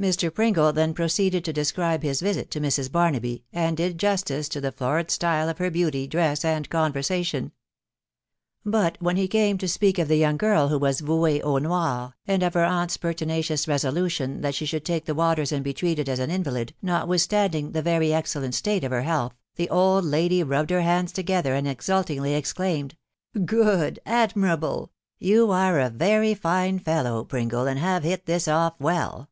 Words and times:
Mr, 0.00 0.34
Pringle 0.34 0.72
then 0.72 0.92
proceeded 0.94 1.44
to 1.44 1.52
describe 1.52 2.02
his 2.02 2.20
visit 2.22 2.50
to 2.50 2.58
Mrs. 2.60 2.90
Barnaby, 2.90 3.44
and 3.52 3.76
did 3.76 3.98
justice 3.98 4.48
to 4.48 4.60
the 4.60 4.72
florid 4.72 5.12
style 5.12 5.48
of 5.48 5.58
her 5.58 5.70
beauty, 5.70 6.08
dress, 6.08 6.44
and 6.44 6.68
conversation. 6.68 7.52
But 8.64 8.96
when 9.00 9.16
he 9.16 9.28
came 9.28 9.58
to 9.58 9.68
speak 9.68 10.00
of 10.00 10.08
the 10.08 10.16
young 10.16 10.38
girl 10.38 10.68
who 10.68 10.78
was 10.78 11.00
voute 11.02 11.42
au 11.44 11.58
noir> 11.58 12.14
and 12.26 12.42
of 12.42 12.54
her 12.54 12.64
aunt's 12.64 12.96
pertina 12.96 13.44
cious 13.44 13.68
resolution 13.68 14.40
that 14.40 14.56
she 14.56 14.66
should 14.66 14.84
take 14.84 15.04
the 15.04 15.14
waters 15.14 15.52
and 15.52 15.62
be 15.62 15.74
treated 15.74 16.08
as 16.08 16.18
an 16.18 16.32
invalid, 16.32 16.74
notwithstanding 16.82 17.70
the 17.70 17.82
very 17.82 18.12
excellent 18.12 18.54
state 18.56 18.82
of 18.82 18.90
her 18.90 19.02
health, 19.02 19.34
the 19.54 19.70
old 19.70 20.04
lady 20.04 20.42
rubbed 20.42 20.70
her 20.70 20.82
hands 20.82 21.12
together, 21.12 21.54
and 21.54 21.68
exultingly 21.68 22.34
exclaimed," 22.34 22.96
Good!..•. 23.44 23.94
admirable!...• 24.10 24.90
You 25.24 25.52
are 25.52 25.78
a 25.78 25.90
very 25.90 26.34
fine 26.34 26.80
fellow, 26.80 27.24
Pringle, 27.24 27.68
and 27.68 27.78
have 27.78 28.02
hit 28.02 28.26
this 28.26 28.48
off 28.48 28.74
well. 28.80 29.28